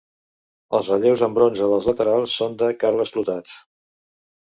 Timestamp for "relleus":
0.91-1.25